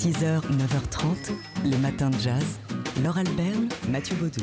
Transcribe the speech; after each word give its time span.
6h, 0.00 0.40
9h30, 0.56 1.70
le 1.70 1.76
matin 1.76 2.08
de 2.08 2.16
jazz. 2.18 2.58
Laure 3.02 3.18
Alberne, 3.18 3.68
Mathieu 3.90 4.16
Baudou. 4.16 4.40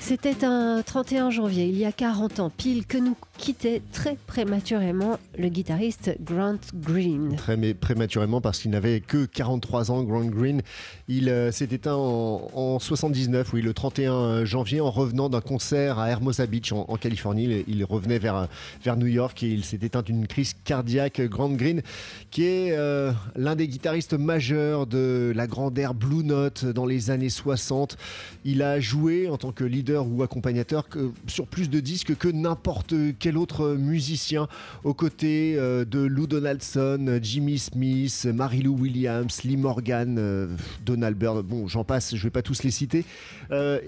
C'était 0.00 0.44
un 0.44 0.82
31 0.82 1.30
janvier, 1.30 1.66
il 1.66 1.76
y 1.78 1.84
a 1.84 1.92
40 1.92 2.40
ans, 2.40 2.50
pile 2.50 2.86
que 2.86 2.96
nous 2.96 3.16
quittait 3.36 3.80
très 3.92 4.16
prématurément 4.26 5.18
le 5.38 5.48
guitariste 5.48 6.16
Grant 6.20 6.58
Green. 6.74 7.36
Très 7.36 7.56
prématurément 7.74 8.40
parce 8.40 8.58
qu'il 8.58 8.70
n'avait 8.70 9.00
que 9.00 9.24
43 9.24 9.90
ans, 9.90 10.02
Grant 10.02 10.24
Green. 10.24 10.62
Il 11.08 11.28
euh, 11.28 11.52
s'est 11.52 11.68
éteint 11.70 11.94
en, 11.94 12.78
79, 12.78 13.52
oui, 13.52 13.62
le 13.62 13.72
31 13.72 14.44
janvier, 14.44 14.80
en 14.80 14.90
revenant 14.90 15.28
d'un 15.28 15.40
concert 15.40 15.98
à 15.98 16.10
Hermosa 16.10 16.46
Beach, 16.46 16.72
en, 16.72 16.84
Californie. 16.96 17.64
Il, 17.68 17.84
revenait 17.84 18.18
vers, 18.18 18.48
vers 18.82 18.96
New 18.96 19.06
York 19.06 19.42
et 19.42 19.48
il 19.48 19.64
s'est 19.64 19.78
éteint 19.82 20.02
d'une 20.02 20.26
crise 20.26 20.54
cardiaque. 20.64 21.20
Grant 21.20 21.50
Green, 21.50 21.82
qui 22.30 22.44
est 22.44 22.72
euh, 22.72 23.12
l'un 23.36 23.54
des 23.54 23.68
guitaristes 23.68 24.14
majeurs 24.14 24.86
de 24.86 25.32
la 25.34 25.46
grande 25.46 25.78
ère 25.78 25.94
Blue 25.94 26.24
Note 26.24 26.64
dans 26.64 26.86
les 26.86 27.10
années 27.10 27.30
60. 27.30 27.96
Il 28.44 28.62
a 28.62 28.80
joué 28.80 29.28
en 29.28 29.36
tant 29.36 29.52
que 29.52 29.64
leader 29.64 29.89
ou 29.98 30.22
accompagnateur 30.22 30.88
que, 30.88 31.10
sur 31.26 31.46
plus 31.46 31.70
de 31.70 31.80
disques 31.80 32.16
que 32.16 32.28
n'importe 32.28 32.94
quel 33.18 33.36
autre 33.36 33.74
musicien 33.74 34.48
aux 34.84 34.94
côtés 34.94 35.54
euh, 35.56 35.84
de 35.84 36.00
Lou 36.00 36.26
Donaldson, 36.26 37.18
Jimmy 37.22 37.58
Smith, 37.58 38.26
Mary-Lou 38.32 38.76
Williams, 38.76 39.42
Lee 39.44 39.56
Morgan, 39.56 40.16
euh, 40.18 40.48
Donald 40.84 41.16
Byrd, 41.16 41.42
bon 41.42 41.66
j'en 41.66 41.84
passe, 41.84 42.14
je 42.14 42.22
vais 42.22 42.30
pas 42.30 42.42
tous 42.42 42.62
les 42.62 42.70
citer. 42.70 43.04
Euh, 43.50 43.80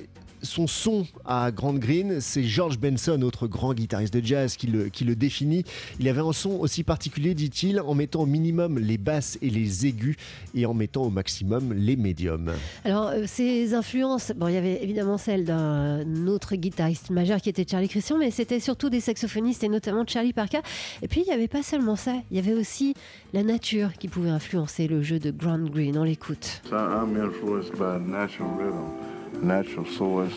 son 0.42 0.66
son 0.66 1.06
à 1.25 1.51
Grand 1.51 1.75
Green, 1.75 2.20
c'est 2.20 2.42
George 2.42 2.78
Benson, 2.78 3.23
autre 3.23 3.47
grand 3.47 3.75
guitariste 3.75 4.14
de 4.14 4.25
jazz, 4.25 4.56
qui 4.56 4.66
le, 4.66 4.89
qui 4.89 5.05
le 5.05 5.14
définit. 5.14 5.64
Il 6.00 6.09
avait 6.09 6.20
un 6.20 6.33
son 6.33 6.50
aussi 6.50 6.83
particulier, 6.83 7.34
dit-il, 7.34 7.80
en 7.80 7.95
mettant 7.95 8.23
au 8.23 8.27
minimum 8.27 8.78
les 8.78 8.98
basses 8.98 9.39
et 9.41 9.50
les 9.50 9.87
aigus 9.87 10.16
et 10.55 10.66
en 10.66 10.75
mettant 10.75 11.05
au 11.05 11.11
maximum 11.11 11.73
les 11.73 11.97
médiums. 11.97 12.53
Alors, 12.84 13.12
ses 13.27 13.75
influences, 13.75 14.33
bon, 14.37 14.48
il 14.48 14.55
y 14.55 14.56
avait 14.56 14.83
évidemment 14.83 15.19
celle 15.19 15.44
d'un 15.44 15.91
autre 16.28 16.56
guitariste 16.56 17.10
majeur 17.10 17.40
qui 17.40 17.48
était 17.48 17.66
Charlie 17.68 17.88
Christian, 17.88 18.18
mais 18.18 18.30
c'était 18.30 18.60
surtout 18.60 18.90
des 18.90 19.00
saxophonistes 19.00 19.64
et 19.64 19.68
notamment 19.68 20.04
Charlie 20.06 20.32
Parker. 20.32 20.60
Et 21.02 21.08
puis, 21.08 21.22
il 21.22 21.28
n'y 21.28 21.32
avait 21.32 21.48
pas 21.48 21.62
seulement 21.62 21.96
ça, 21.96 22.14
il 22.30 22.36
y 22.36 22.40
avait 22.40 22.54
aussi 22.54 22.94
la 23.32 23.42
nature 23.42 23.92
qui 23.98 24.08
pouvait 24.08 24.30
influencer 24.30 24.86
le 24.86 25.02
jeu 25.02 25.18
de 25.18 25.30
Grand 25.30 25.58
Green. 25.58 25.98
On 25.98 26.04
l'écoute. 26.04 26.62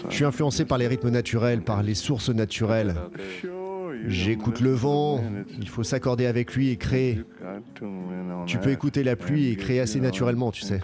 Je 0.09 0.15
suis 0.15 0.25
influencé 0.25 0.65
par 0.65 0.77
les 0.77 0.87
rythmes 0.87 1.09
naturels, 1.09 1.61
par 1.61 1.83
les 1.83 1.95
sources 1.95 2.29
naturelles. 2.29 2.95
J'écoute 4.07 4.61
le 4.61 4.71
vent, 4.71 5.23
il 5.59 5.69
faut 5.69 5.83
s'accorder 5.83 6.25
avec 6.25 6.55
lui 6.55 6.69
et 6.69 6.77
créer. 6.77 7.21
Tu 8.45 8.57
peux 8.57 8.71
écouter 8.71 9.03
la 9.03 9.15
pluie 9.15 9.49
et 9.49 9.55
créer 9.55 9.79
assez 9.79 9.99
naturellement, 9.99 10.51
tu 10.51 10.61
sais. 10.61 10.79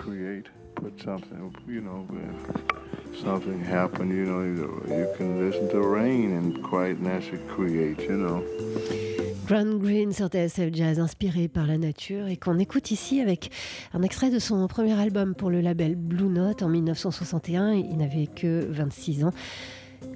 Grand 9.45 9.77
Green 9.77 10.13
sur 10.13 10.27
TSF 10.27 10.69
Jazz, 10.73 10.99
inspiré 10.99 11.47
par 11.47 11.67
la 11.67 11.77
nature, 11.77 12.27
et 12.27 12.37
qu'on 12.37 12.57
écoute 12.57 12.91
ici 12.91 13.19
avec 13.19 13.51
un 13.93 14.01
extrait 14.01 14.29
de 14.29 14.39
son 14.39 14.65
premier 14.67 14.97
album 14.99 15.35
pour 15.35 15.49
le 15.49 15.59
label 15.59 15.95
Blue 15.95 16.29
Note 16.29 16.63
en 16.63 16.69
1961. 16.69 17.73
Il 17.73 17.97
n'avait 17.97 18.27
que 18.27 18.65
26 18.69 19.25
ans. 19.25 19.33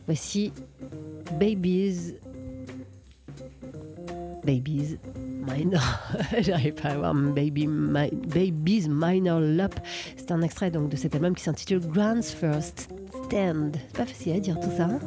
Voici 0.06 0.54
Babies. 1.38 2.16
Babies 4.46 4.98
Minor. 5.48 5.82
J'arrive 6.42 6.74
pas 6.74 6.90
à 6.90 6.98
voir 6.98 7.14
Baby, 7.14 7.68
Babies 7.68 8.88
Minor 8.90 9.40
Lop. 9.40 9.76
C'est 10.18 10.32
un 10.32 10.42
extrait 10.42 10.72
donc 10.72 10.90
de 10.90 10.96
cet 10.96 11.16
album 11.16 11.36
qui 11.36 11.44
s'intitule 11.44 11.80
Grand's 11.80 12.32
First 12.32 12.90
Stand. 13.26 13.78
C'est 13.88 13.98
pas 13.98 14.06
facile 14.06 14.34
à 14.34 14.40
dire 14.40 14.60
tout 14.60 14.72
ça. 14.76 14.86
Hein 14.86 15.00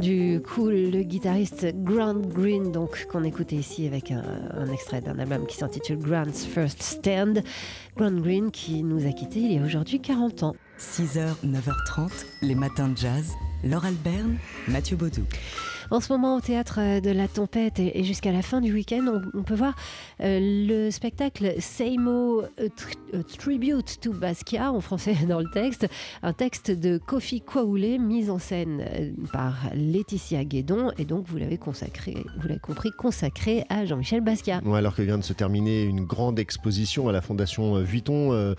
du 0.00 0.40
cool 0.54 0.90
le 0.90 1.02
guitariste 1.02 1.66
Grant 1.82 2.20
Green, 2.20 2.70
donc 2.70 3.06
qu'on 3.10 3.24
écoutait 3.24 3.56
ici 3.56 3.86
avec 3.86 4.12
un, 4.12 4.72
extrait 4.72 5.00
d'un 5.00 5.18
album 5.18 5.46
qui 5.46 5.56
s'intitule 5.56 5.98
Grant's 5.98 6.44
First 6.44 6.82
Stand. 6.82 7.42
Grant 7.96 8.20
Green 8.20 8.50
qui 8.50 8.84
nous 8.84 9.06
a 9.06 9.12
quittés 9.12 9.40
il 9.40 9.52
y 9.54 9.58
a 9.58 9.62
aujourd'hui 9.62 10.00
40 10.00 10.42
ans. 10.44 10.56
6h, 10.78 11.34
9h30, 11.44 12.10
les 12.42 12.54
matins 12.54 12.88
de 12.88 12.96
jazz. 12.96 13.32
Laure 13.64 13.84
Alberne, 13.84 14.36
Mathieu 14.68 14.96
Baudou. 14.96 15.24
En 15.90 16.00
ce 16.00 16.12
moment, 16.12 16.36
au 16.36 16.40
théâtre 16.42 16.80
euh, 16.82 17.00
de 17.00 17.10
la 17.10 17.28
Tempête 17.28 17.78
et 17.78 18.04
jusqu'à 18.04 18.30
la 18.30 18.42
fin 18.42 18.60
du 18.60 18.74
week-end, 18.74 19.22
on, 19.32 19.42
peut 19.42 19.54
voir 19.54 19.74
euh, 20.20 20.38
le 20.42 20.90
spectacle 20.90 21.54
Seimo 21.60 22.42
Tribute 23.38 23.98
to 24.00 24.12
Basquiat, 24.12 24.70
en 24.70 24.82
français 24.82 25.14
dans 25.28 25.40
le 25.40 25.48
texte, 25.50 25.88
un 26.22 26.34
texte 26.34 26.70
de 26.70 26.98
Kofi 26.98 27.40
Kwaoulé, 27.40 27.98
mis 27.98 28.28
en 28.28 28.38
scène 28.38 28.82
euh, 28.82 29.12
par 29.32 29.54
Laetitia 29.74 30.44
Guédon, 30.44 30.90
et 30.98 31.06
donc 31.06 31.26
vous 31.26 31.38
l'avez 31.38 31.56
consacré, 31.56 32.14
vous 32.38 32.48
l'avez 32.48 32.60
compris, 32.60 32.90
consacré 32.90 33.64
à 33.70 33.86
Jean-Michel 33.86 34.20
Basquiat. 34.20 34.60
alors 34.74 34.94
que 34.94 35.02
vient 35.02 35.18
de 35.18 35.24
se 35.24 35.32
terminer 35.32 35.84
une 35.84 36.04
grande 36.04 36.38
exposition 36.38 37.08
à 37.08 37.12
la 37.12 37.22
Fondation 37.22 37.80
Vuitton 37.80 38.54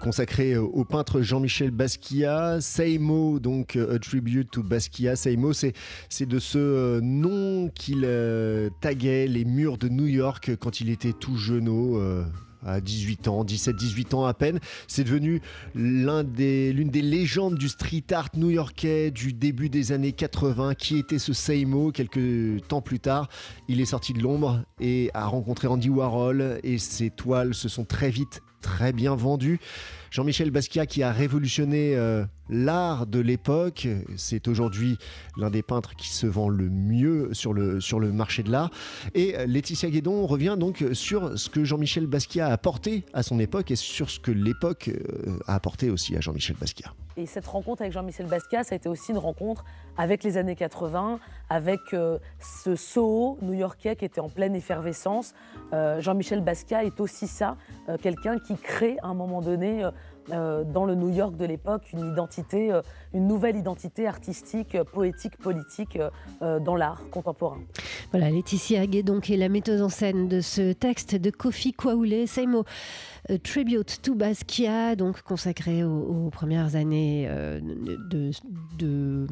consacrée 0.00 0.56
au 0.56 0.84
peintre 0.84 1.20
Jean-Michel 1.20 1.70
Basquiat. 1.70 2.60
Seimo, 2.60 3.40
donc 3.40 3.76
a 3.76 3.98
tribute 3.98 4.50
to 4.50 4.62
Basquiat. 4.62 5.16
Seimo, 5.16 5.52
c'est 5.52 5.74
de 6.20 6.38
ce 6.38 6.59
euh, 6.60 7.00
nom 7.00 7.68
qu'il 7.68 8.02
euh, 8.04 8.70
taguait 8.80 9.26
les 9.26 9.44
murs 9.44 9.78
de 9.78 9.88
New 9.88 10.06
York 10.06 10.52
quand 10.60 10.80
il 10.80 10.90
était 10.90 11.12
tout 11.12 11.36
jeune 11.36 11.68
euh, 11.68 12.24
à 12.64 12.80
18 12.80 13.28
ans, 13.28 13.44
17-18 13.44 14.14
ans 14.14 14.26
à 14.26 14.34
peine. 14.34 14.60
C'est 14.86 15.04
devenu 15.04 15.40
l'une 15.74 16.22
des, 16.22 16.72
des 16.72 17.02
légendes 17.02 17.56
du 17.56 17.68
street 17.68 18.04
art 18.12 18.28
new-yorkais 18.36 19.10
du 19.10 19.32
début 19.32 19.68
des 19.68 19.92
années 19.92 20.12
80. 20.12 20.74
Qui 20.74 20.98
était 20.98 21.18
ce 21.18 21.32
Seimo 21.32 21.92
Quelques 21.92 22.66
temps 22.68 22.82
plus 22.82 23.00
tard, 23.00 23.28
il 23.68 23.80
est 23.80 23.86
sorti 23.86 24.12
de 24.12 24.20
l'ombre 24.20 24.62
et 24.78 25.10
a 25.14 25.26
rencontré 25.26 25.68
Andy 25.68 25.88
Warhol 25.88 26.60
et 26.62 26.78
ses 26.78 27.10
toiles 27.10 27.54
se 27.54 27.68
sont 27.68 27.84
très 27.84 28.10
vite 28.10 28.42
très 28.60 28.92
bien 28.92 29.14
vendues. 29.14 29.58
Jean-Michel 30.10 30.50
Basquiat 30.50 30.86
qui 30.86 31.04
a 31.04 31.12
révolutionné 31.12 31.94
euh, 31.94 32.24
l'art 32.48 33.06
de 33.06 33.20
l'époque. 33.20 33.86
C'est 34.16 34.48
aujourd'hui 34.48 34.98
l'un 35.36 35.50
des 35.50 35.62
peintres 35.62 35.94
qui 35.94 36.08
se 36.08 36.26
vend 36.26 36.48
le 36.48 36.68
mieux 36.68 37.32
sur 37.32 37.52
le, 37.52 37.80
sur 37.80 38.00
le 38.00 38.10
marché 38.10 38.42
de 38.42 38.50
l'art. 38.50 38.70
Et 39.14 39.38
euh, 39.38 39.46
Laetitia 39.46 39.88
Guédon 39.88 40.26
revient 40.26 40.56
donc 40.58 40.84
sur 40.94 41.38
ce 41.38 41.48
que 41.48 41.62
Jean-Michel 41.62 42.08
Basquiat 42.08 42.48
a 42.48 42.52
apporté 42.52 43.04
à 43.12 43.22
son 43.22 43.38
époque 43.38 43.70
et 43.70 43.76
sur 43.76 44.10
ce 44.10 44.18
que 44.18 44.32
l'époque 44.32 44.88
euh, 44.88 45.38
a 45.46 45.54
apporté 45.54 45.90
aussi 45.90 46.16
à 46.16 46.20
Jean-Michel 46.20 46.56
Basquiat. 46.56 46.92
Et 47.16 47.26
cette 47.26 47.46
rencontre 47.46 47.82
avec 47.82 47.92
Jean-Michel 47.92 48.26
Basquiat, 48.26 48.64
ça 48.64 48.74
a 48.74 48.76
été 48.76 48.88
aussi 48.88 49.12
une 49.12 49.18
rencontre 49.18 49.64
avec 49.96 50.24
les 50.24 50.38
années 50.38 50.56
80, 50.56 51.20
avec 51.50 51.80
ce 51.90 52.76
Soho 52.76 53.36
new-yorkais 53.42 53.96
qui 53.96 54.04
était 54.06 54.20
en 54.20 54.30
pleine 54.30 54.54
effervescence. 54.54 55.34
Jean-Michel 55.72 56.40
Basquiat 56.40 56.84
est 56.84 56.98
aussi 57.00 57.26
ça, 57.26 57.56
quelqu'un 58.00 58.38
qui 58.38 58.54
crée 58.56 58.96
à 59.02 59.08
un 59.08 59.14
moment 59.14 59.42
donné 59.42 59.84
euh, 60.32 60.64
dans 60.64 60.84
le 60.84 60.94
New 60.94 61.10
York 61.10 61.36
de 61.36 61.44
l'époque 61.44 61.92
une 61.92 62.12
identité, 62.12 62.72
euh, 62.72 62.82
une 63.14 63.26
nouvelle 63.26 63.56
identité 63.56 64.06
artistique, 64.06 64.74
euh, 64.74 64.84
poétique, 64.84 65.36
politique 65.38 65.98
dans 66.40 66.76
l'art 66.76 67.02
contemporain. 67.10 67.58
Voilà, 68.12 68.30
Laetitia 68.30 68.82
Aguet 68.82 69.02
donc 69.02 69.30
est 69.30 69.36
la 69.36 69.48
metteuse 69.48 69.82
en 69.82 69.88
scène 69.88 70.28
de 70.28 70.40
ce 70.40 70.72
texte 70.72 71.14
de 71.14 71.30
Kofi 71.30 71.72
Kwaoulé, 71.72 72.26
Seimo, 72.26 72.64
Tribute 73.42 74.00
to 74.02 74.14
Basquiat, 74.14 74.96
donc 74.96 75.22
consacré 75.22 75.84
aux, 75.84 76.30
premières 76.30 76.76
années 76.76 77.28
de, 77.28 78.30
de, 78.78 79.26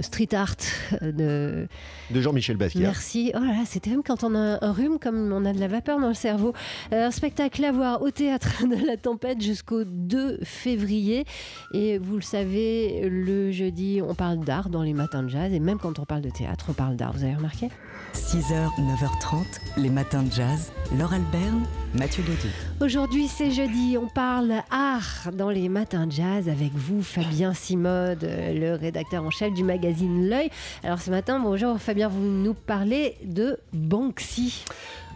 street 0.00 0.34
art 0.34 0.56
de, 1.00 1.68
de 2.10 2.20
Jean-Michel 2.20 2.56
Basquiat. 2.56 2.80
Merci. 2.80 3.32
Oh 3.34 3.40
là, 3.40 3.62
c'était 3.66 3.90
même 3.90 4.02
quand 4.02 4.24
on 4.24 4.34
a 4.34 4.64
un 4.64 4.72
rhume, 4.72 4.98
comme 4.98 5.32
on 5.32 5.44
a 5.44 5.52
de 5.52 5.60
la 5.60 5.68
vapeur 5.68 6.00
dans 6.00 6.08
le 6.08 6.14
cerveau. 6.14 6.52
un 6.92 7.10
spectacle 7.10 7.64
à 7.64 7.72
voir 7.72 8.02
au 8.02 8.10
théâtre 8.10 8.66
de 8.66 8.86
la 8.86 8.96
tempête 8.96 9.40
jusqu'au 9.40 9.84
2 9.84 10.40
février. 10.42 11.24
Et 11.72 11.98
vous 11.98 12.16
le 12.16 12.22
savez, 12.22 13.08
le 13.08 13.50
jeudi, 13.50 14.00
on 14.06 14.14
parle 14.14 14.40
d'art 14.44 14.68
dans 14.68 14.82
les 14.82 14.94
matins 14.94 15.22
de 15.22 15.28
jazz. 15.28 15.52
Et 15.52 15.60
même 15.60 15.78
quand 15.78 15.98
on 15.98 16.04
parle 16.04 16.22
de 16.22 16.30
théâtre, 16.30 16.66
on 16.68 16.72
parle 16.72 16.96
d'art. 16.96 17.12
Vous 17.12 17.24
avez 17.24 17.34
remarqué? 17.34 17.68
6h, 18.14 18.68
9h30, 18.78 19.44
les 19.76 19.90
matins 19.90 20.22
de 20.22 20.32
jazz. 20.32 20.72
Laure 20.98 21.12
Alberne, 21.12 21.64
Mathieu 21.94 22.22
Dodé. 22.22 22.48
Aujourd'hui, 22.80 23.09
c'est 23.28 23.50
jeudi. 23.50 23.96
On 23.98 24.06
parle 24.06 24.62
art 24.70 25.30
dans 25.32 25.50
les 25.50 25.68
matins 25.68 26.06
de 26.06 26.12
jazz 26.12 26.48
avec 26.48 26.72
vous, 26.74 27.02
Fabien 27.02 27.54
Simode, 27.54 28.22
le 28.22 28.74
rédacteur 28.74 29.24
en 29.24 29.30
chef 29.30 29.52
du 29.52 29.64
magazine 29.64 30.28
L'œil. 30.28 30.50
Alors 30.84 31.00
ce 31.00 31.10
matin, 31.10 31.40
bonjour 31.40 31.78
Fabien, 31.80 32.08
vous 32.08 32.24
nous 32.24 32.54
parlez 32.54 33.16
de 33.24 33.58
Banksy. 33.72 34.64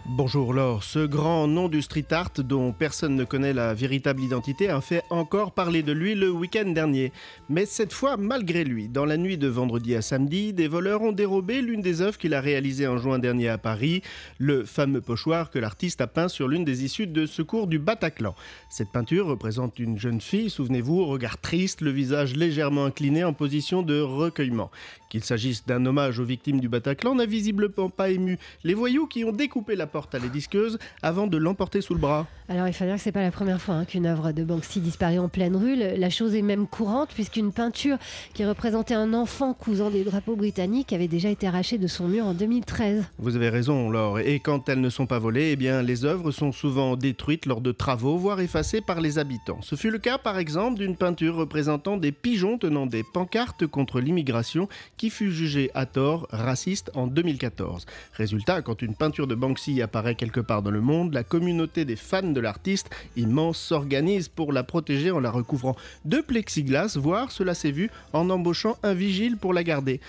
Bonjour 0.07 0.53
Laure, 0.53 0.85
ce 0.85 1.07
grand 1.07 1.49
nom 1.49 1.71
du 1.71 1.81
street 1.81 2.05
art 2.11 2.31
dont 2.37 2.73
personne 2.73 3.17
ne 3.17 3.25
connaît 3.25 3.55
la 3.55 3.73
véritable 3.73 4.23
identité 4.23 4.69
a 4.69 4.83
fait 4.83 5.03
encore 5.09 5.53
parler 5.53 5.83
de 5.83 5.93
lui 5.93 6.15
le 6.15 6.31
week-end 6.31 6.69
dernier. 6.69 7.11
Mais 7.49 7.65
cette 7.65 7.95
fois, 7.95 8.19
malgré 8.19 8.65
lui, 8.65 8.91
dans 8.91 9.07
la 9.07 9.17
nuit 9.17 9.39
de 9.39 9.49
vendredi 9.49 9.97
à 9.97 10.03
samedi, 10.03 10.53
des 10.53 10.69
voleurs 10.69 11.01
ont 11.01 11.13
dérobé 11.13 11.63
l'une 11.63 11.81
des 11.81 12.03
œuvres 12.03 12.19
qu'il 12.19 12.35
a 12.35 12.43
réalisées 12.43 12.87
en 12.87 12.99
juin 12.99 13.19
dernier 13.19 13.49
à 13.49 13.57
Paris, 13.57 14.03
le 14.37 14.67
fameux 14.67 15.01
pochoir 15.01 15.51
que 15.51 15.59
l'artiste 15.59 16.03
a 16.03 16.07
peint 16.07 16.29
sur 16.29 16.49
l'une 16.49 16.67
des 16.67 16.85
issues 16.85 17.07
de 17.07 17.25
secours 17.25 17.67
du 17.67 17.79
Bataclan. 17.79 18.35
Cette 18.69 18.93
peinture 18.93 19.27
représente 19.27 19.79
une 19.79 19.99
jeune 19.99 20.21
fille, 20.21 20.51
souvenez-vous, 20.51 21.07
regard 21.07 21.41
triste, 21.41 21.81
le 21.81 21.91
visage 21.91 22.37
légèrement 22.37 22.85
incliné 22.85 23.25
en 23.25 23.33
position 23.33 23.81
de 23.81 24.03
recueillement. 24.03 24.71
Qu'il 25.15 25.23
s'agisse 25.23 25.65
d'un 25.65 25.87
hommage 25.87 26.19
aux 26.19 26.25
victimes 26.25 26.59
du 26.59 26.69
Bataclan 26.69 27.15
n'a 27.15 27.25
visiblement 27.25 27.89
pas 27.89 28.11
ému 28.11 28.37
les 28.65 28.75
voyous 28.75 29.07
qui 29.07 29.25
ont 29.25 29.31
découpé 29.31 29.77
la 29.77 29.87
porte 29.87 30.13
à 30.17 30.19
la 30.19 30.27
disqueuse 30.27 30.77
avant 31.03 31.29
de 31.29 31.37
l'emporter 31.37 31.83
sous 31.83 31.95
le 31.95 32.01
bras. 32.01 32.27
Alors 32.49 32.67
il 32.67 32.75
faut 32.75 32.85
dire 32.85 32.97
que 32.97 33.01
c'est 33.01 33.13
pas 33.13 33.23
la 33.23 33.31
première 33.31 33.61
fois 33.61 33.77
hein, 33.77 33.85
qu'une 33.85 34.07
œuvre 34.07 34.33
de 34.33 34.43
Banksy 34.43 34.81
disparaît 34.81 35.19
en 35.19 35.29
pleine 35.29 35.55
rue. 35.55 35.77
La 35.77 36.11
chose 36.11 36.35
est 36.35 36.43
même 36.43 36.67
courante 36.67 37.11
puisqu'une 37.15 37.53
peinture 37.53 37.97
qui 38.33 38.45
représentait 38.45 38.95
un 38.95 39.15
enfant 39.15 39.55
cousant 39.55 39.89
des 39.89 40.03
drapeaux 40.03 40.35
britanniques 40.35 40.93
avait 40.93 41.07
déjà 41.07 41.31
été 41.31 41.47
arrachée 41.47 41.79
de 41.79 41.87
son 41.87 42.09
mur 42.09 42.27
en 42.27 42.35
2013. 42.35 43.05
Vous 43.19 43.37
avez 43.37 43.51
raison, 43.51 43.91
Laure. 43.91 44.19
Et 44.19 44.41
quand 44.41 44.69
elles 44.69 44.81
ne 44.81 44.91
sont 44.91 45.07
pas 45.07 45.21
volées, 45.21 45.53
eh 45.53 45.57
bien 45.57 45.81
les 45.83 46.05
œuvres 46.05 46.33
sont 46.33 46.51
souvent 46.51 46.97
détruites 46.97 47.47
lors 47.47 47.61
de 47.61 47.71
travaux, 47.71 48.19
voire 48.19 48.41
effacées 48.41 48.81
par 48.81 49.01
les 49.01 49.19
habitants. 49.19 49.61
Ce 49.63 49.77
fut 49.77 49.91
le 49.91 49.99
cas, 49.99 50.19
par 50.19 50.39
exemple, 50.39 50.81
d'une 50.81 50.97
peinture 50.97 51.37
représentant 51.37 51.99
des 51.99 52.11
pigeons 52.11 52.59
tenant 52.59 52.87
des 52.87 53.05
pancartes 53.05 53.69
contre 53.69 54.01
l'immigration 54.01 54.69
qui 54.97 55.04
fut 55.11 55.33
jugée 55.33 55.71
à 55.75 55.87
tort 55.87 56.27
raciste 56.31 56.91
en 56.95 57.07
2014. 57.07 57.87
Résultat, 58.15 58.63
quand 58.63 58.83
une 58.83 58.95
peinture 58.95 59.27
de 59.27 59.35
Banksy 59.35 59.83
apparaît 59.83 60.15
quelque 60.15 60.41
part 60.41 60.63
dans 60.63 60.71
le 60.71 60.81
monde, 60.81 61.15
la 61.15 61.25
communauté 61.25 61.85
des 61.85 61.97
fans 61.97 62.23
de 62.23 62.41
l'artiste 62.41 62.91
immense 63.17 63.59
s'organise 63.59 64.29
pour 64.29 64.53
la 64.53 64.65
protéger 64.65 65.11
en 65.11 65.21
la 65.21 65.31
recouvrant 65.31 65.77
de 66.05 66.21
plexiglas, 66.21 66.97
voire 66.97 67.31
cela 67.31 67.55
s'est 67.55 67.71
vu 67.71 67.91
en 68.13 68.31
embauchant 68.31 68.77
un 68.83 68.95
vigile 68.95 69.37
pour 69.37 69.55
la 69.55 69.65
garder. 69.65 70.01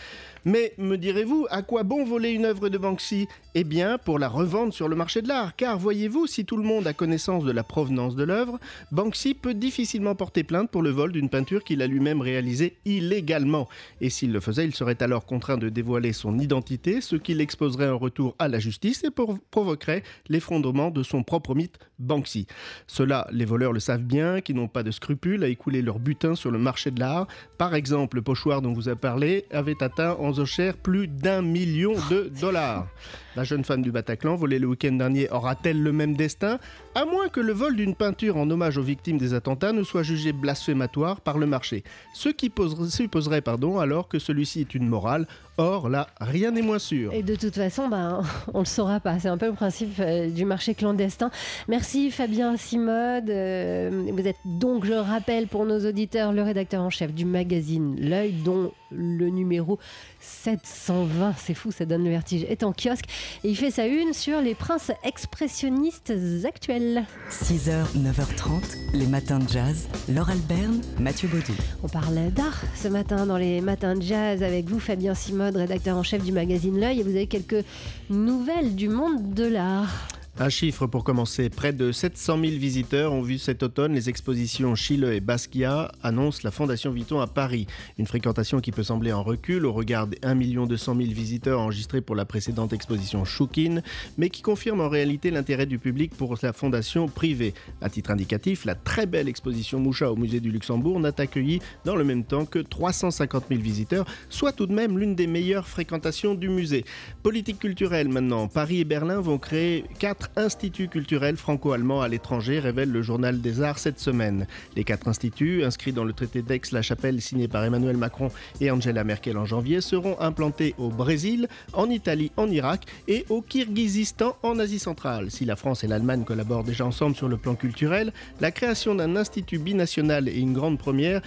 Mais 0.47 0.73
me 0.77 0.95
direz-vous, 0.95 1.47
à 1.49 1.63
quoi 1.63 1.81
bon 1.81 2.05
voler 2.05 2.29
une 2.29 2.45
œuvre 2.45 2.69
de 2.69 2.77
Banksy? 2.77 3.27
Eh 3.55 3.63
bien, 3.63 3.97
pour 3.97 4.19
la 4.19 4.29
revendre 4.29 4.71
sur 4.71 4.87
le 4.87 4.95
marché 4.95 5.23
de 5.23 5.27
l'art, 5.27 5.55
car 5.55 5.79
voyez-vous, 5.79 6.27
si 6.27 6.45
tout 6.45 6.55
le 6.55 6.63
monde 6.63 6.85
a 6.85 6.93
connaissance 6.93 7.43
de 7.43 7.51
la 7.51 7.63
provenance 7.63 8.15
de 8.15 8.23
l'œuvre, 8.23 8.59
Banksy 8.91 9.33
peut 9.33 9.55
difficilement 9.55 10.13
porter 10.13 10.43
plainte 10.43 10.69
pour 10.69 10.83
le 10.83 10.91
vol 10.91 11.11
d'une 11.11 11.29
peinture 11.29 11.63
qu'il 11.63 11.81
a 11.81 11.87
lui-même 11.87 12.21
réalisée 12.21 12.77
illégalement. 12.85 13.67
Et 14.01 14.11
s'il 14.11 14.31
le 14.31 14.39
faisait, 14.39 14.65
il 14.65 14.75
serait 14.75 15.01
alors 15.01 15.25
contraint 15.25 15.57
de 15.57 15.69
dévoiler 15.69 16.13
son 16.13 16.37
identité, 16.37 17.01
ce 17.01 17.15
qui 17.15 17.33
l'exposerait 17.33 17.89
en 17.89 17.97
retour 17.97 18.35
à 18.37 18.47
la 18.47 18.59
justice 18.59 19.03
et 19.03 19.09
provoquerait 19.49 20.03
l'effondrement 20.29 20.91
de 20.91 21.01
son 21.01 21.23
propre 21.23 21.55
mythe 21.55 21.79
Banksy. 21.97 22.45
Cela, 22.85 23.27
les 23.31 23.45
voleurs 23.45 23.73
le 23.73 23.79
savent 23.79 24.03
bien, 24.03 24.41
qui 24.41 24.53
n'ont 24.53 24.67
pas 24.67 24.83
de 24.83 24.91
scrupules 24.91 25.43
à 25.43 25.47
écouler 25.47 25.81
leur 25.81 25.97
butin 25.97 26.35
sur 26.35 26.51
le 26.51 26.59
marché 26.59 26.91
de 26.91 26.99
l'art. 26.99 27.27
Par 27.57 27.73
exemple, 27.73 28.17
le 28.17 28.21
pochoir 28.21 28.61
dont 28.61 28.73
vous 28.73 28.89
avez 28.89 28.99
parlé 28.99 29.45
avait 29.49 29.81
atteint 29.81 30.15
en 30.19 30.34
plus 30.81 31.07
d'un 31.07 31.41
million 31.41 31.93
de 32.09 32.31
dollars. 32.39 32.87
La 33.35 33.43
jeune 33.43 33.65
femme 33.65 33.81
du 33.81 33.91
Bataclan, 33.91 34.35
volée 34.35 34.59
le 34.59 34.67
week-end 34.67 34.93
dernier, 34.93 35.29
aura-t-elle 35.29 35.81
le 35.81 35.91
même 35.91 36.15
destin? 36.15 36.57
À 36.93 37.03
moins 37.03 37.27
que 37.27 37.41
le 37.41 37.51
vol 37.51 37.75
d'une 37.75 37.93
peinture 37.93 38.37
en 38.37 38.49
hommage 38.49 38.77
aux 38.77 38.83
victimes 38.83 39.17
des 39.17 39.33
attentats 39.33 39.73
ne 39.73 39.83
soit 39.83 40.03
jugé 40.03 40.31
blasphématoire 40.31 41.19
par 41.19 41.37
le 41.37 41.45
marché. 41.45 41.83
Ce 42.13 42.29
qui 42.29 42.51
supposerait 42.89 43.41
pardon, 43.41 43.79
alors 43.79 44.07
que 44.07 44.19
celui-ci 44.19 44.61
est 44.61 44.75
une 44.75 44.87
morale. 44.87 45.27
Or, 45.57 45.87
là, 45.87 46.07
rien 46.19 46.51
n'est 46.51 46.61
moins 46.61 46.79
sûr. 46.79 47.13
Et 47.13 47.23
de 47.23 47.35
toute 47.35 47.55
façon, 47.55 47.87
ben, 47.87 48.21
on 48.53 48.59
ne 48.59 48.63
le 48.63 48.69
saura 48.69 48.99
pas. 48.99 49.19
C'est 49.19 49.29
un 49.29 49.37
peu 49.37 49.47
le 49.47 49.53
principe 49.53 49.93
euh, 49.99 50.29
du 50.29 50.43
marché 50.43 50.75
clandestin. 50.75 51.31
Merci 51.67 52.11
Fabien 52.11 52.57
Simode. 52.57 53.29
Euh, 53.29 54.05
vous 54.11 54.27
êtes 54.27 54.35
donc, 54.43 54.85
je 54.85 54.93
rappelle 54.93 55.47
pour 55.47 55.65
nos 55.65 55.79
auditeurs, 55.87 56.33
le 56.33 56.41
rédacteur 56.41 56.81
en 56.81 56.89
chef 56.89 57.13
du 57.13 57.25
magazine 57.25 57.95
L'œil, 57.97 58.33
dont 58.33 58.71
le 58.91 59.29
numéro 59.29 59.79
720, 60.19 61.35
c'est 61.37 61.53
fou, 61.53 61.71
ça 61.71 61.85
donne 61.85 62.03
le 62.03 62.09
vertige, 62.09 62.43
est 62.43 62.63
en 62.63 62.73
kiosque. 62.73 63.05
Et 63.43 63.49
il 63.49 63.55
fait 63.55 63.71
sa 63.71 63.87
une 63.87 64.13
sur 64.13 64.41
les 64.41 64.55
princes 64.55 64.91
expressionnistes 65.03 66.13
actuels. 66.45 67.05
6h, 67.29 67.95
9h30, 67.97 68.77
les 68.93 69.07
matins 69.07 69.39
de 69.39 69.47
jazz. 69.47 69.87
Laure 70.09 70.29
Alberne, 70.29 70.81
Mathieu 70.99 71.27
Baudou. 71.27 71.53
On 71.83 71.87
parle 71.87 72.31
d'art 72.31 72.61
ce 72.75 72.87
matin 72.87 73.25
dans 73.25 73.37
les 73.37 73.61
matins 73.61 73.95
de 73.95 74.01
jazz 74.01 74.43
avec 74.43 74.65
vous, 74.65 74.79
Fabien 74.79 75.13
Simode, 75.13 75.44
rédacteur 75.53 75.97
en 75.97 76.03
chef 76.03 76.23
du 76.23 76.31
magazine 76.31 76.79
L'œil. 76.79 76.99
Et 76.99 77.03
vous 77.03 77.15
avez 77.15 77.27
quelques 77.27 77.63
nouvelles 78.09 78.75
du 78.75 78.89
monde 78.89 79.33
de 79.33 79.45
l'art. 79.45 80.07
Un 80.37 80.49
chiffre 80.49 80.85
pour 80.85 81.05
commencer. 81.05 81.49
Près 81.49 81.71
de 81.71 81.93
700 81.93 82.41
000 82.41 82.57
visiteurs 82.57 83.13
ont 83.13 83.21
vu 83.21 83.37
cet 83.37 83.63
automne 83.63 83.93
les 83.93 84.09
expositions 84.09 84.75
Chile 84.75 85.05
et 85.05 85.21
Basquiat, 85.21 85.93
annonce 86.03 86.43
la 86.43 86.51
Fondation 86.51 86.91
Vuitton 86.91 87.21
à 87.21 87.27
Paris. 87.27 87.67
Une 87.97 88.05
fréquentation 88.05 88.59
qui 88.59 88.73
peut 88.73 88.83
sembler 88.83 89.13
en 89.13 89.23
recul 89.23 89.65
au 89.65 89.71
regard 89.71 90.07
des 90.07 90.17
1 90.23 90.35
200 90.65 90.95
000 90.97 91.07
visiteurs 91.11 91.61
enregistrés 91.61 92.01
pour 92.01 92.17
la 92.17 92.25
précédente 92.25 92.73
exposition 92.73 93.23
Choukin, 93.23 93.81
mais 94.17 94.29
qui 94.29 94.41
confirme 94.41 94.81
en 94.81 94.89
réalité 94.89 95.31
l'intérêt 95.31 95.67
du 95.67 95.79
public 95.79 96.13
pour 96.13 96.35
la 96.43 96.51
fondation 96.51 97.07
privée. 97.07 97.53
À 97.79 97.89
titre 97.89 98.11
indicatif, 98.11 98.65
la 98.65 98.75
très 98.75 99.05
belle 99.05 99.29
exposition 99.29 99.79
Moucha 99.79 100.11
au 100.11 100.17
musée 100.17 100.41
du 100.41 100.51
Luxembourg 100.51 100.99
n'a 100.99 101.13
accueilli 101.17 101.61
dans 101.85 101.95
le 101.95 102.03
même 102.03 102.25
temps 102.25 102.45
que 102.45 102.59
350 102.59 103.45
000 103.47 103.61
visiteurs, 103.61 104.05
soit 104.27 104.51
tout 104.51 104.65
de 104.65 104.73
même 104.73 104.99
l'une 104.99 105.15
des 105.15 105.27
meilleures 105.27 105.69
fréquentations 105.69 106.35
du 106.35 106.49
musée. 106.49 106.83
Politique 107.23 107.59
culturelle 107.59 108.09
maintenant. 108.09 108.49
Paris 108.49 108.81
et 108.81 108.85
Berlin 108.85 109.21
vont 109.21 109.37
créer 109.37 109.85
quatre 110.25 110.45
instituts 110.45 110.87
culturels 110.87 111.37
franco-allemands 111.37 112.01
à 112.01 112.07
l'étranger, 112.07 112.59
révèle 112.59 112.91
le 112.91 113.01
journal 113.01 113.41
des 113.41 113.61
arts 113.61 113.77
cette 113.77 113.99
semaine. 113.99 114.47
Les 114.75 114.83
quatre 114.83 115.07
instituts, 115.07 115.63
inscrits 115.63 115.91
dans 115.91 116.03
le 116.03 116.13
traité 116.13 116.41
d'Aix-la-Chapelle 116.41 117.21
signé 117.21 117.47
par 117.47 117.63
Emmanuel 117.63 117.97
Macron 117.97 118.29
et 118.59 118.71
Angela 118.71 119.03
Merkel 119.03 119.37
en 119.37 119.45
janvier, 119.45 119.81
seront 119.81 120.19
implantés 120.19 120.73
au 120.77 120.89
Brésil, 120.89 121.47
en 121.73 121.89
Italie, 121.89 122.31
en 122.37 122.49
Irak 122.49 122.85
et 123.07 123.25
au 123.29 123.41
Kirghizistan 123.41 124.35
en 124.41 124.57
Asie 124.57 124.79
centrale. 124.79 125.29
Si 125.29 125.45
la 125.45 125.55
France 125.55 125.83
et 125.83 125.87
l'Allemagne 125.87 126.23
collaborent 126.23 126.63
déjà 126.63 126.85
ensemble 126.85 127.15
sur 127.15 127.27
le 127.27 127.37
plan 127.37 127.55
culturel, 127.55 128.11
la 128.41 128.51
création 128.51 128.95
d'un 128.95 129.15
institut 129.15 129.59
binational 129.59 130.27
est 130.27 130.39
une 130.39 130.53
grande 130.53 130.79
première 130.79 131.21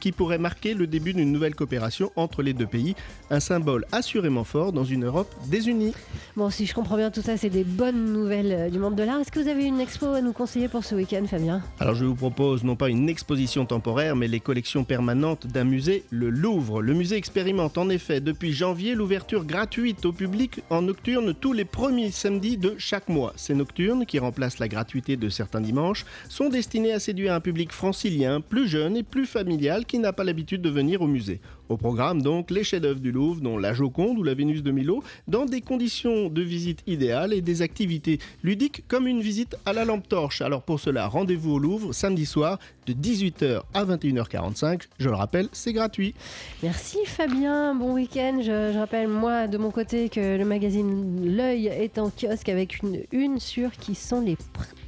qui 0.00 0.12
pourrait 0.12 0.38
marquer 0.38 0.74
le 0.74 0.86
début 0.86 1.14
d'une 1.14 1.30
nouvelle 1.30 1.54
coopération 1.54 2.10
entre 2.16 2.42
les 2.42 2.52
deux 2.52 2.66
pays, 2.66 2.96
un 3.30 3.40
symbole 3.40 3.84
assurément 3.92 4.44
fort 4.44 4.72
dans 4.72 4.84
une 4.84 5.04
Europe 5.04 5.32
désunie. 5.46 5.92
Bon, 6.36 6.50
si 6.50 6.66
je 6.66 6.74
comprends 6.74 6.96
bien 6.96 7.10
tout 7.10 7.22
ça, 7.22 7.36
c'est 7.36 7.50
des 7.50 7.64
bonnes 7.64 8.12
nouvelles 8.12 8.23
euh, 8.30 8.70
du 8.70 8.78
monde 8.78 8.94
de 8.94 9.02
l'art. 9.02 9.20
Est-ce 9.20 9.30
que 9.30 9.38
vous 9.38 9.48
avez 9.48 9.64
une 9.64 9.80
expo 9.80 10.06
à 10.06 10.20
nous 10.20 10.32
conseiller 10.32 10.68
pour 10.68 10.84
ce 10.84 10.94
week-end, 10.94 11.24
Fabien? 11.26 11.62
Alors 11.80 11.94
je 11.94 12.04
vous 12.04 12.14
propose 12.14 12.64
non 12.64 12.76
pas 12.76 12.88
une 12.88 13.08
exposition 13.08 13.66
temporaire, 13.66 14.16
mais 14.16 14.28
les 14.28 14.40
collections 14.40 14.84
permanentes 14.84 15.46
d'un 15.46 15.64
musée, 15.64 16.04
le 16.10 16.30
Louvre. 16.30 16.82
Le 16.82 16.94
musée 16.94 17.16
expérimente 17.16 17.78
en 17.78 17.88
effet 17.88 18.20
depuis 18.20 18.52
janvier 18.52 18.94
l'ouverture 18.94 19.44
gratuite 19.44 20.04
au 20.04 20.12
public 20.12 20.60
en 20.70 20.82
nocturne 20.82 21.34
tous 21.34 21.52
les 21.52 21.64
premiers 21.64 22.10
samedis 22.10 22.56
de 22.56 22.74
chaque 22.78 23.08
mois. 23.08 23.32
Ces 23.36 23.54
nocturnes, 23.54 24.06
qui 24.06 24.18
remplacent 24.18 24.58
la 24.58 24.68
gratuité 24.68 25.16
de 25.16 25.28
certains 25.28 25.60
dimanches, 25.60 26.04
sont 26.28 26.48
destinées 26.48 26.92
à 26.92 27.00
séduire 27.00 27.34
un 27.34 27.40
public 27.40 27.72
francilien, 27.72 28.40
plus 28.40 28.68
jeune 28.68 28.96
et 28.96 29.02
plus 29.02 29.26
familial 29.26 29.86
qui 29.86 29.98
n'a 29.98 30.12
pas 30.12 30.24
l'habitude 30.24 30.62
de 30.62 30.70
venir 30.70 31.02
au 31.02 31.06
musée. 31.06 31.40
Au 31.68 31.78
programme 31.78 32.20
donc 32.20 32.50
les 32.50 32.62
chefs-d'œuvre 32.62 33.00
du 33.00 33.10
Louvre, 33.10 33.40
dont 33.40 33.56
la 33.56 33.72
Joconde 33.72 34.18
ou 34.18 34.22
la 34.22 34.34
Vénus 34.34 34.62
de 34.62 34.70
Milo, 34.70 35.02
dans 35.28 35.46
des 35.46 35.62
conditions 35.62 36.28
de 36.28 36.42
visite 36.42 36.82
idéales 36.86 37.32
et 37.32 37.40
des 37.40 37.62
activités 37.62 38.13
ludique 38.42 38.84
comme 38.88 39.06
une 39.06 39.20
visite 39.20 39.56
à 39.66 39.72
la 39.72 39.84
lampe 39.84 40.08
torche. 40.08 40.40
Alors 40.40 40.62
pour 40.62 40.80
cela, 40.80 41.06
rendez-vous 41.06 41.52
au 41.52 41.58
Louvre 41.58 41.92
samedi 41.92 42.26
soir 42.26 42.58
de 42.86 42.92
18h 42.92 43.62
à 43.72 43.84
21h45. 43.84 44.82
Je 44.98 45.08
le 45.08 45.14
rappelle, 45.14 45.48
c'est 45.52 45.72
gratuit. 45.72 46.14
Merci 46.62 46.98
Fabien, 47.06 47.74
bon 47.74 47.94
week-end. 47.94 48.38
Je, 48.40 48.72
je 48.72 48.78
rappelle 48.78 49.08
moi 49.08 49.46
de 49.46 49.58
mon 49.58 49.70
côté 49.70 50.08
que 50.08 50.36
le 50.36 50.44
magazine 50.44 51.36
L'œil 51.36 51.66
est 51.66 51.98
en 51.98 52.10
kiosque 52.10 52.48
avec 52.48 52.82
une 52.82 53.02
une 53.12 53.40
sur 53.40 53.70
qui 53.72 53.94
sont 53.94 54.20
les 54.20 54.36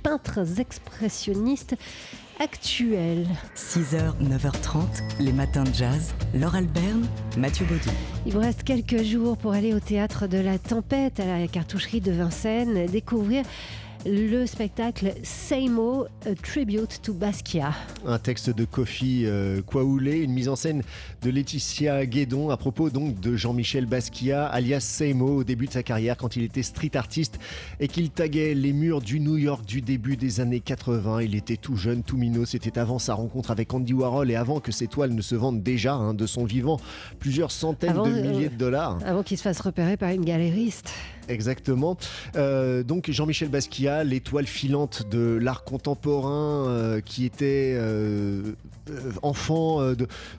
peintres 0.02 0.60
expressionnistes 0.60 1.76
actuels. 2.40 3.26
6h, 3.54 4.14
9h30, 4.22 4.84
les 5.20 5.32
matins 5.32 5.64
de 5.64 5.72
jazz. 5.72 6.14
Laure 6.34 6.54
Alberne, 6.54 7.06
Mathieu 7.36 7.66
Baudou. 7.66 7.90
Il 8.26 8.32
vous 8.32 8.40
reste 8.40 8.62
quelques 8.62 9.02
jours 9.02 9.36
pour 9.36 9.52
aller 9.52 9.74
au 9.74 9.80
théâtre 9.80 10.26
de 10.26 10.38
la 10.38 10.58
Tempête 10.58 11.20
à 11.20 11.26
la 11.26 11.46
cartoucherie 11.48 12.00
de 12.00 12.12
Vincennes, 12.12 12.86
découvrir 12.86 13.44
le 14.06 14.46
spectacle 14.46 15.14
Seimo, 15.22 16.06
a 16.24 16.34
Tribute 16.34 17.00
to 17.02 17.12
Basquiat. 17.12 17.74
Un 18.06 18.18
texte 18.18 18.50
de 18.50 18.64
Kofi 18.64 19.22
euh, 19.24 19.62
Kwaoulé, 19.62 20.18
une 20.18 20.32
mise 20.32 20.48
en 20.48 20.56
scène 20.56 20.82
de 21.22 21.30
Laetitia 21.30 22.06
Guédon 22.06 22.50
à 22.50 22.56
propos 22.56 22.90
donc 22.90 23.18
de 23.20 23.36
Jean-Michel 23.36 23.86
Basquiat, 23.86 24.46
alias 24.46 24.80
Seimo, 24.80 25.38
au 25.38 25.44
début 25.44 25.66
de 25.66 25.72
sa 25.72 25.82
carrière 25.82 26.16
quand 26.16 26.36
il 26.36 26.44
était 26.44 26.62
street 26.62 26.92
artiste 26.94 27.38
et 27.80 27.88
qu'il 27.88 28.10
taguait 28.10 28.54
les 28.54 28.72
murs 28.72 29.00
du 29.00 29.18
New 29.18 29.36
York 29.36 29.64
du 29.66 29.82
début 29.82 30.16
des 30.16 30.40
années 30.40 30.60
80. 30.60 31.22
Il 31.22 31.34
était 31.34 31.56
tout 31.56 31.76
jeune, 31.76 32.02
tout 32.02 32.16
minot. 32.16 32.44
C'était 32.44 32.78
avant 32.78 32.98
sa 32.98 33.14
rencontre 33.14 33.50
avec 33.50 33.74
Andy 33.74 33.92
Warhol 33.92 34.30
et 34.30 34.36
avant 34.36 34.60
que 34.60 34.72
ses 34.72 34.86
toiles 34.86 35.14
ne 35.14 35.22
se 35.22 35.34
vendent 35.34 35.62
déjà 35.62 35.94
hein, 35.94 36.14
de 36.14 36.26
son 36.26 36.44
vivant 36.44 36.78
plusieurs 37.18 37.50
centaines 37.50 37.90
Avant, 37.90 38.06
de 38.06 38.12
euh, 38.12 38.22
milliers 38.22 38.48
de 38.48 38.56
dollars. 38.56 38.98
Avant 39.04 39.22
qu'il 39.22 39.36
se 39.36 39.42
fasse 39.42 39.60
repérer 39.60 39.96
par 39.96 40.10
une 40.10 40.24
galériste. 40.24 40.92
Exactement. 41.28 41.96
Euh, 42.36 42.82
donc 42.82 43.10
Jean-Michel 43.10 43.48
Basquiat, 43.48 44.04
l'étoile 44.04 44.46
filante 44.46 45.08
de 45.10 45.38
l'art 45.40 45.64
contemporain, 45.64 46.68
euh, 46.68 47.00
qui 47.00 47.24
était 47.24 47.74
euh, 47.76 48.52
enfant 49.22 49.80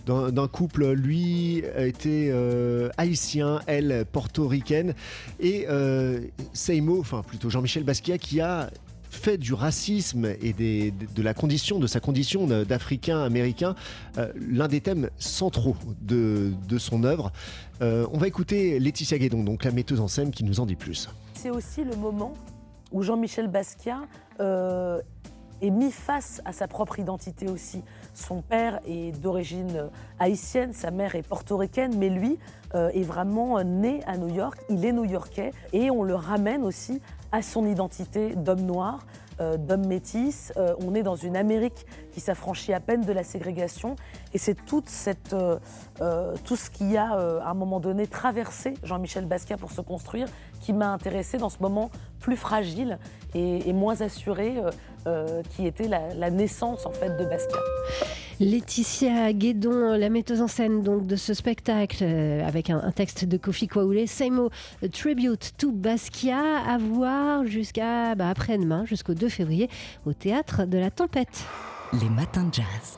d'un 0.05 0.47
couple, 0.47 0.91
lui 0.91 1.63
était 1.77 2.33
haïtien, 2.97 3.59
elle 3.67 4.05
portoricaine, 4.11 4.93
et 5.39 5.67
Seimo, 6.53 6.99
enfin 6.99 7.23
plutôt 7.27 7.49
Jean-Michel 7.49 7.83
Basquiat, 7.83 8.17
qui 8.17 8.39
a 8.39 8.69
fait 9.09 9.37
du 9.37 9.53
racisme 9.53 10.25
et 10.25 10.53
de 10.53 11.87
sa 11.87 11.99
condition 11.99 12.47
d'Africain 12.47 13.21
américain, 13.21 13.75
euh, 14.17 14.31
l'un 14.35 14.67
des 14.67 14.81
thèmes 14.81 15.09
centraux 15.17 15.75
de, 16.01 16.53
son 16.77 17.03
œuvre. 17.03 17.31
Euh, 17.81 18.07
on 18.11 18.17
va 18.17 18.27
écouter 18.27 18.79
Laetitia 18.79 19.17
Guédon, 19.17 19.43
donc 19.43 19.63
la 19.63 19.71
metteuse 19.71 19.99
en 19.99 20.07
scène, 20.07 20.31
qui 20.31 20.43
nous 20.43 20.59
en 20.59 20.65
dit 20.65 20.75
plus. 20.75 21.09
C'est 21.33 21.49
aussi 21.49 21.83
le 21.83 21.95
moment 21.95 22.33
où 22.91 23.03
Jean-Michel 23.03 23.47
Basquiat 23.47 24.01
euh, 24.39 25.01
est 25.61 25.69
mis 25.69 25.91
face 25.91 26.41
à 26.45 26.53
sa 26.53 26.67
propre 26.67 26.99
identité 26.99 27.47
aussi. 27.47 27.81
Son 28.13 28.41
père 28.41 28.79
est 28.85 29.11
d'origine 29.19 29.89
haïtienne, 30.19 30.73
sa 30.73 30.91
mère 30.91 31.15
est 31.15 31.27
portoricaine, 31.27 31.97
mais 31.97 32.09
lui 32.09 32.37
est 32.73 33.03
vraiment 33.03 33.63
né 33.63 34.03
à 34.05 34.17
New 34.17 34.27
York, 34.27 34.59
il 34.69 34.83
est 34.83 34.91
new-yorkais, 34.91 35.51
et 35.71 35.89
on 35.89 36.03
le 36.03 36.15
ramène 36.15 36.63
aussi 36.63 37.01
à 37.31 37.41
son 37.41 37.65
identité 37.65 38.35
d'homme 38.35 38.61
noir, 38.61 39.05
euh, 39.39 39.57
d'homme 39.57 39.85
métis. 39.85 40.51
Euh, 40.57 40.73
on 40.79 40.95
est 40.95 41.03
dans 41.03 41.15
une 41.15 41.37
Amérique 41.37 41.85
qui 42.11 42.19
s'affranchit 42.19 42.73
à 42.73 42.79
peine 42.79 43.01
de 43.01 43.11
la 43.11 43.23
ségrégation, 43.23 43.95
et 44.33 44.37
c'est 44.37 44.57
euh, 44.73 46.35
tout 46.43 46.55
ce 46.55 46.69
qui 46.69 46.97
a 46.97 47.11
à 47.11 47.49
un 47.49 47.53
moment 47.53 47.79
donné 47.79 48.07
traversé 48.07 48.73
Jean-Michel 48.83 49.25
Basquiat 49.25 49.57
pour 49.57 49.71
se 49.71 49.81
construire 49.81 50.27
qui 50.61 50.73
m'a 50.73 50.91
intéressée 50.91 51.37
dans 51.37 51.49
ce 51.49 51.57
moment 51.61 51.89
plus 52.19 52.35
fragile 52.35 52.97
et, 53.35 53.69
et 53.69 53.73
moins 53.73 54.01
assuré 54.01 54.55
euh, 54.57 54.71
euh, 55.07 55.41
qui 55.55 55.65
était 55.65 55.87
la, 55.87 56.13
la 56.13 56.29
naissance 56.29 56.85
en 56.85 56.91
fait 56.91 57.15
de 57.17 57.25
Basquiat. 57.25 57.59
Laetitia 58.39 59.33
Guédon, 59.33 59.97
la 59.97 60.09
metteuse 60.09 60.41
en 60.41 60.47
scène 60.47 60.83
donc 60.83 61.07
de 61.07 61.15
ce 61.15 61.33
spectacle 61.33 62.03
euh, 62.03 62.47
avec 62.47 62.69
un, 62.69 62.79
un 62.79 62.91
texte 62.91 63.25
de 63.25 63.37
Kofi 63.37 63.67
Kwaoulé, 63.67 64.05
Seimo 64.05 64.49
Tribute 64.91 65.53
to 65.57 65.71
Basquiat, 65.71 66.59
à 66.67 66.77
voir 66.77 67.45
jusqu'à 67.45 68.15
bah, 68.15 68.29
après-demain, 68.29 68.85
jusqu'au 68.85 69.13
2 69.13 69.29
février, 69.29 69.69
au 70.05 70.13
théâtre 70.13 70.65
de 70.65 70.77
la 70.77 70.91
Tempête. 70.91 71.45
Les 71.93 72.09
matins 72.09 72.43
de 72.43 72.53
jazz. 72.53 72.97